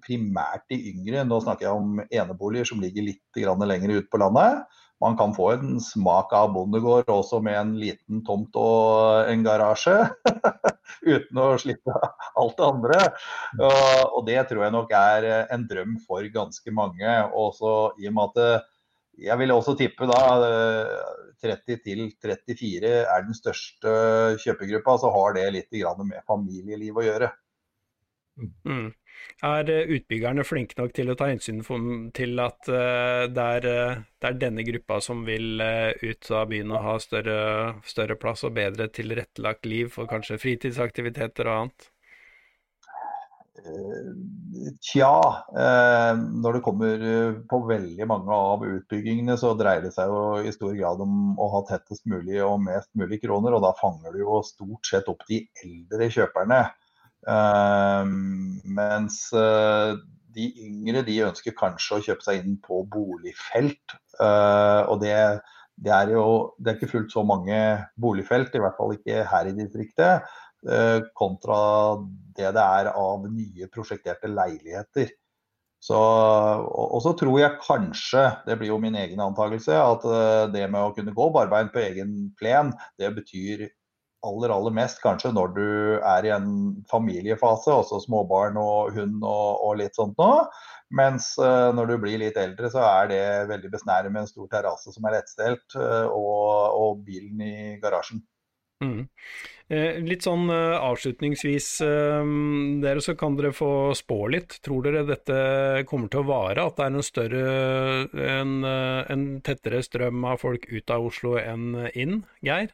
[0.05, 1.23] primært de yngre.
[1.29, 4.65] Nå snakker jeg om eneboliger som ligger litt lenger ut på landet.
[5.05, 9.99] Man kan få en smak av bondegård også med en liten tomt og en garasje.
[11.17, 11.99] Uten å slippe
[12.41, 13.03] alt det andre.
[14.15, 17.19] Og det tror jeg nok er en drøm for ganske mange.
[17.37, 18.73] Også i og med at
[19.27, 20.23] jeg vil også tippe da
[21.45, 23.93] 30 til 34 er den største
[24.43, 27.31] kjøpegruppa, så har det litt med familieliv å gjøre.
[28.37, 28.93] Mm.
[29.47, 31.63] Er eh, utbyggerne flinke nok til å ta hensyn
[32.17, 35.61] til at uh, det, er, uh, det, er, denne gruppa som vil
[36.03, 37.41] ut av byen og ha større,
[37.89, 41.93] større, plass og bedre tilrettelagt liv for kanskje fritidsaktiviteter og annet?
[44.85, 45.17] Tja,
[46.21, 47.01] når det kommer
[47.51, 51.49] på veldig mange av utbyggingene, så dreier det seg jo i stor grad om å
[51.57, 53.57] ha tettest mulig og mest mulig kroner.
[53.57, 56.61] Og da fanger du jo stort sett opp de eldre kjøperne.
[57.27, 59.99] Ehm, mens eh,
[60.37, 63.97] de yngre de ønsker kanskje å kjøpe seg inn på boligfelt.
[64.21, 65.17] Eh, og det,
[65.75, 66.27] det, er jo
[66.59, 67.61] det er ikke fullt så mange
[68.01, 70.27] boligfelt, i hvert fall ikke her i distriktet,
[70.71, 71.61] eh, kontra
[72.37, 75.11] det det er av nye prosjekterte leiligheter.
[75.87, 80.07] Så, og, så tror jeg kanskje, det blir jo min egen antakelse, at
[80.51, 83.69] det med å kunne gå barbeint på egen plen, det betyr
[84.25, 85.67] aller, aller mest kanskje når du
[85.99, 86.49] er i en
[86.91, 90.31] familiefase, også småbarn og hund og, og litt sånt nå.
[90.95, 94.47] Mens uh, når du blir litt eldre, så er det veldig besnærende med en stor
[94.53, 96.47] terrasse som er lettstelt, uh, og,
[96.79, 98.23] og, bilen i garasjen.
[98.85, 99.09] Mm.
[99.73, 101.69] Eh, litt sånn uh, avslutningsvis,
[102.85, 104.61] dere så kan dere få spå litt.
[104.63, 105.39] Tror dere dette
[105.91, 106.69] kommer til å vare?
[106.69, 107.47] At det er en større,
[108.37, 112.21] en, en tettere strøm av folk ut av Oslo enn inn?
[112.47, 112.71] Geir?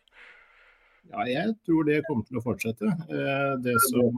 [1.11, 2.89] Ja, jeg tror det kommer til å fortsette.
[3.11, 4.17] Eh, det som,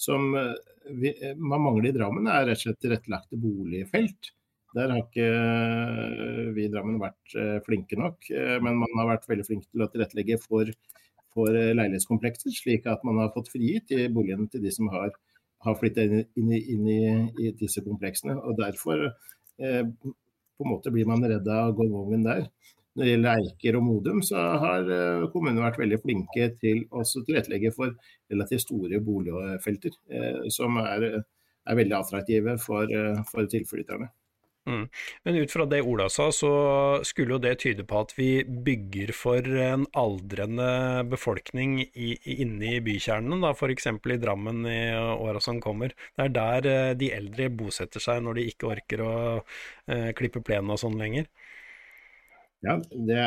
[0.00, 0.54] som eh,
[0.88, 4.32] vi, man mangler i Drammen, er rett og slett tilrettelagte boligfelt.
[4.76, 8.30] Der har ikke eh, vi i Drammen vært flinke nok,
[8.64, 10.72] men man har vært veldig flink til å tilrettelegge for,
[11.34, 15.12] for leilighetskomplekser, slik at man har fått frigitt boligene til de som har,
[15.64, 18.36] har flytta inn, inn, inn i, disse kompleksene.
[18.38, 22.46] og Derfor eh, på en måte blir man redd av gongongen der.
[22.98, 27.04] Når det gjelder Eiker og Modum, så har eh, kommunene vært veldig flinke til å
[27.06, 27.92] tilrettelegge for
[28.26, 34.10] relativt store boligfelter, eh, som er, er veldig attraktive for, eh, for tilflytterne.
[34.68, 34.82] Mm.
[35.24, 36.50] Men ut fra det Ola sa, så
[37.06, 42.10] skulle jo det tyde på at vi bygger for en aldrende befolkning i,
[42.42, 43.88] inne i bykjernene, da, f.eks.
[43.94, 45.94] i Drammen i åra som kommer.
[46.18, 50.74] Det er der de eldre bosetter seg når de ikke orker å eh, klippe plenen
[50.74, 51.30] og sånn lenger.
[52.66, 53.22] Ja, det,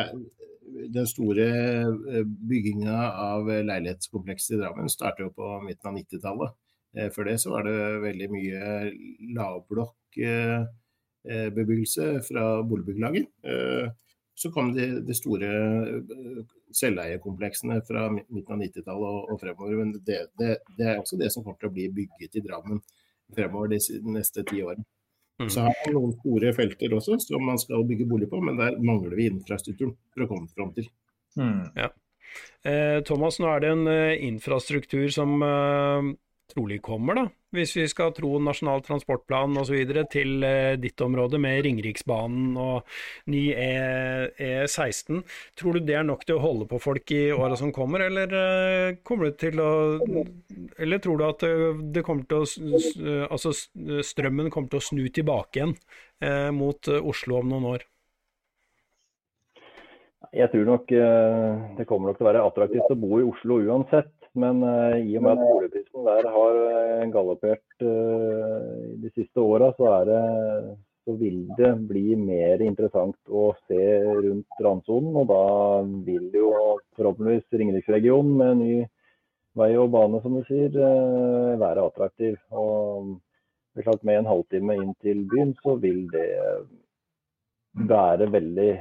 [0.91, 6.59] den store eh, bygginga av leilighetskomplekset i Drammen startet jo på midten av 90-tallet.
[6.97, 8.75] Eh, før det så var det veldig mye
[9.37, 10.21] lavblokk
[11.23, 13.27] Eh, fra boligbyggelaget.
[14.33, 15.49] Så kom de, de store
[16.73, 19.75] selveiekompleksene fra midten av 90-tallet og, fremover.
[19.83, 22.81] Men det, det, det, er også det som kommer til å bli bygget i Drammen
[23.35, 23.79] fremover de,
[24.15, 24.87] neste ti årene.
[25.41, 25.49] Mm.
[25.49, 28.77] Så har man noen store felter også som man skal bygge bolig på, men der
[28.77, 30.89] mangler vi infrastrukturen for å komme fram til.
[31.39, 31.63] Mm.
[31.77, 31.89] Ja.
[32.67, 36.11] Eh, Thomas, nå er det en eh, infrastruktur som uh,
[36.51, 37.23] trolig kommer, da,
[37.55, 39.79] hvis vi skal tro Nasjonal transportplan osv.,
[40.11, 42.87] til eh, ditt område med Ringeriksbanen og
[43.31, 45.19] ny E16.
[45.19, 48.05] E tror du det er nok til å holde på folk i åra som kommer,
[48.07, 49.71] eller, eh, kommer til å,
[50.77, 51.47] eller tror du at
[51.95, 55.75] det kommer til å, altså strømmen kommer til å snu tilbake igjen
[56.23, 57.87] eh, mot Oslo om noen år?
[60.31, 60.91] Jeg tror nok
[61.75, 64.20] det kommer nok til å være attraktivt å bo i Oslo uansett.
[64.39, 69.73] Men uh, i og med at boligprisen der har uh, galoppert uh, de siste åra,
[69.75, 69.89] så,
[71.03, 75.17] så, vil det bli mer interessant å se rundt randsonen.
[75.19, 75.43] Og da
[76.07, 76.53] vil jo
[76.95, 78.77] forhåpentligvis Ringeriksregionen med ny
[79.59, 80.71] vei og bane, som du sier,
[81.59, 82.39] være attraktiv.
[82.55, 83.17] Og
[83.75, 86.29] med en halvtime inn til byen, så vil det
[87.87, 88.71] være veldig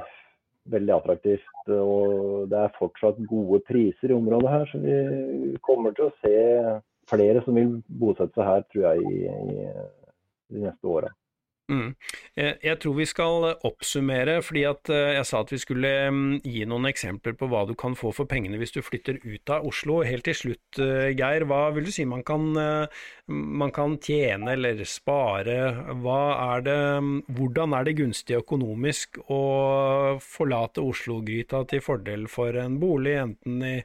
[0.69, 1.49] veldig attraktivt.
[1.73, 6.35] Og det er fortsatt gode priser i området her, så vi kommer til å se
[7.11, 9.65] flere som vil bosette seg her, tror jeg, i,
[10.51, 11.11] i de neste åra.
[11.71, 11.93] Mm.
[12.35, 16.65] Jeg tror vi skal oppsummere, fordi at eh, jeg sa at vi skulle mm, gi
[16.67, 20.01] noen eksempler på hva du kan få for pengene hvis du flytter ut av Oslo.
[20.07, 24.57] Helt til slutt, eh, Geir, hva vil du si man kan, eh, man kan tjene
[24.57, 25.59] eller spare?
[25.91, 29.41] Er det, mm, hvordan er det gunstig økonomisk å
[30.23, 33.77] forlate Oslo-gryta til fordel for en bolig, enten i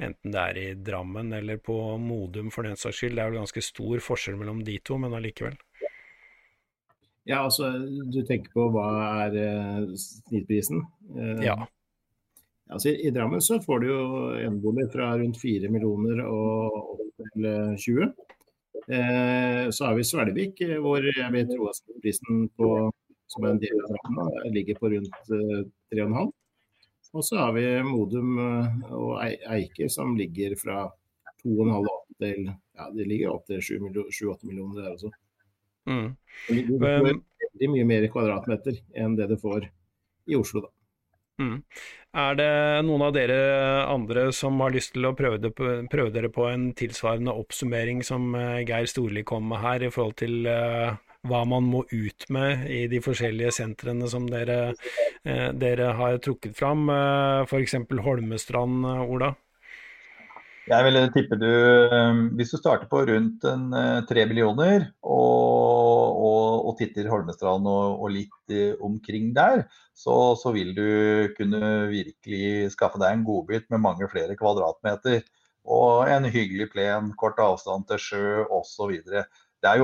[0.00, 3.18] Enten det er i Drammen eller på Modum for den saks skyld.
[3.18, 5.58] Det er jo ganske stor forskjell mellom de to, men allikevel.
[7.30, 7.68] Ja, altså
[8.10, 8.88] du tenker på hva
[9.26, 10.82] er uh, snittprisen?
[11.14, 11.54] Eh, ja.
[12.70, 14.02] Altså, I Drammen så får du jo
[14.38, 17.46] enebolig fra rundt 4 millioner og til
[17.84, 18.10] 20.
[18.90, 22.68] Eh, så har vi Svelvik, hvor jeg vil tro at prisen på,
[23.30, 25.64] som er en del av Drammen ligger på rundt eh,
[25.94, 26.30] 3,5.
[27.10, 30.84] Og så har vi Modum og Eike som ligger fra
[31.42, 35.10] 2,5 opp til ja, de ligger opp til 7-8 millioner der også.
[35.90, 36.10] Mm.
[36.48, 39.66] Du får veldig mye mer kvadratmeter enn det du får
[40.30, 40.74] i Oslo, da.
[41.40, 41.56] Mm.
[42.20, 42.52] Er det
[42.88, 43.36] noen av dere
[43.86, 48.34] andre som har lyst til å prøve, det, prøve dere på en tilsvarende oppsummering som
[48.34, 50.98] uh, Geir Storli kom med her, i forhold til uh,
[51.30, 54.72] hva man må ut med i de forskjellige sentrene som dere,
[55.28, 57.78] uh, dere har trukket fram, uh, f.eks.
[58.02, 59.32] Holmestrand, Ola?
[60.70, 61.50] Jeg ville tippe du,
[62.38, 63.42] Hvis du starter på rundt
[64.06, 70.72] tre millioner og, og, og, titter Holmestrand og, og litt omkring der, så, så, vil
[70.76, 70.88] du
[71.36, 75.22] kunne virkelig skaffe deg en godbit med mange flere kvadratmeter.
[75.70, 78.96] Og en hyggelig plen, kort avstand til sjø osv.
[79.04, 79.26] Det,
[79.68, 79.82] er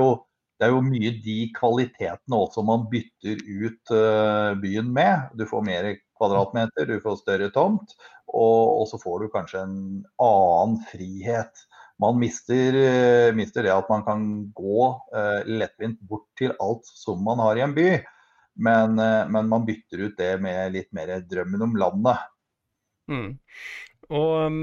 [0.57, 3.93] det er jo mye de kvalitetene også man bytter ut
[4.63, 5.29] byen med.
[5.37, 7.93] Du får mer kvadratmeter, du får større tomt.
[8.27, 9.77] Og, og, så får du kanskje en
[10.19, 11.66] annen frihet.
[12.01, 14.21] Man mister, eh, mister det at man kan
[14.53, 17.89] gå uh, lettvint bort til alt som man har i en by.
[18.61, 22.23] Men, uh, men man bytter ut det med litt mer drømmen om landet.
[23.09, 23.31] Mm.
[24.07, 24.59] Og um,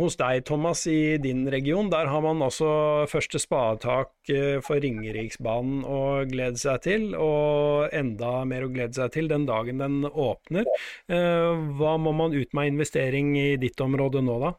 [0.00, 2.70] hos deg, Thomas, i din region, der har man også
[3.10, 9.12] første spadetak uh, for Ringeriksbanen å glede seg til, og enda mer å glede seg
[9.18, 10.68] til den dagen den åpner.
[11.10, 14.54] Uh, hva må man ut med investering i ditt område nå, da?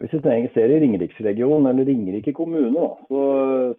[0.00, 3.22] Hvis du ser i Ringeriksregionen eller Ringerike kommune, så,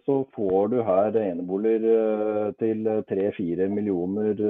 [0.06, 4.40] så, får du her eneboliger til tre-fire millioner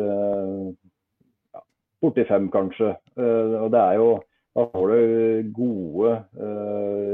[2.02, 2.92] borti fem, kanskje.
[3.18, 4.10] Eh, og det er jo
[4.56, 6.10] da får du gode,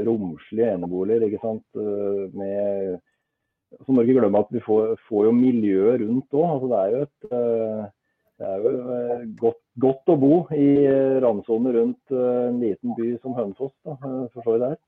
[0.07, 1.25] romslige eneboliger.
[1.27, 1.65] ikke sant?
[2.37, 3.01] Med,
[3.81, 6.45] så må du ikke glemme at vi får, får jo miljøet rundt òg.
[6.53, 7.91] Altså, det er jo, et,
[8.43, 8.71] det er jo
[9.39, 10.67] godt, godt, å bo i
[11.23, 13.71] randsonen rundt en liten by som Hønefoss.
[13.87, 13.95] Da,
[14.33, 14.79] forstår jeg der.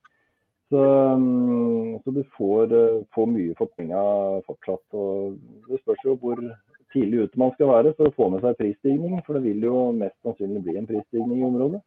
[0.73, 0.81] Så,
[1.21, 2.73] mm, så du får,
[3.15, 4.01] får, mye for penga
[4.47, 4.83] fortsatt.
[4.97, 5.37] og
[5.69, 6.41] Det spørs jo hvor
[6.91, 9.21] tidlig ute man skal være for å få med seg prisstigning.
[9.23, 11.81] For det vil jo mest sannsynlig bli en prisstigning i området.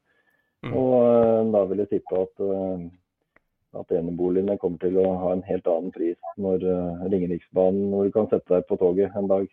[0.64, 0.72] Mm.
[0.72, 2.44] Og da vil jeg tippe at,
[3.82, 6.64] at eneboligene kommer til å ha en helt annen pris når
[7.12, 9.50] Ringeriksbanen, hvor du kan sette deg på toget en dag.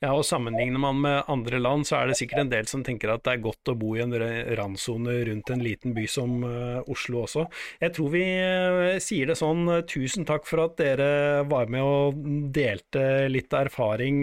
[0.00, 3.10] Ja, og Sammenligner man med andre land, så er det sikkert en del som tenker
[3.12, 4.14] at det er godt å bo i en
[4.56, 7.44] randsone rundt en liten by som uh, Oslo også.
[7.82, 11.10] Jeg tror vi uh, sier det sånn, uh, tusen takk for at dere
[11.50, 12.22] var med og
[12.56, 14.22] delte litt erfaring.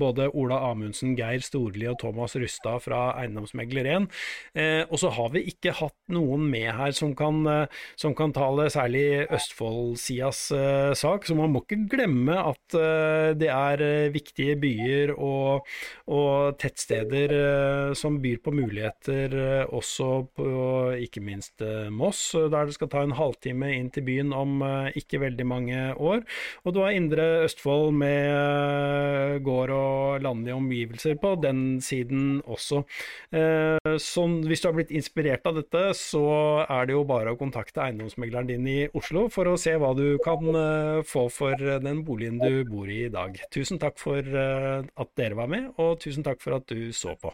[0.00, 4.06] både Ola Amundsen, Geir Storli og Thomas Rustad fra Eiendomsmegler 1.
[4.88, 7.42] og så har vi ikke hatt noen med her som kan,
[7.98, 10.42] som kan tale særlig Østfold-sidas
[10.98, 12.78] sak, så man må ikke glemme at
[13.40, 13.84] det er
[14.14, 15.66] viktige byer og,
[16.12, 20.48] og tettsteder eh, som byr på muligheter, eh, også på
[21.02, 24.60] ikke minst eh, Moss, der det skal ta en halvtime inn til byen om
[24.96, 26.22] ikke veldig mange år.
[26.64, 32.82] Og du har Indre Østfold med gård og landlige omgivelser på den siden også.
[33.32, 36.24] Så hvis du har blitt inspirert av dette, så
[36.64, 40.18] er det jo bare å kontakte eiendomsmegleren din i Oslo for å se hva du
[40.24, 43.38] kan få for den boligen du bor i i dag.
[43.54, 44.22] Tusen takk for
[44.76, 47.32] Eh, at dere var med, og tusen takk for at du så på.